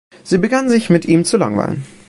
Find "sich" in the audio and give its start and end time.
0.67-0.89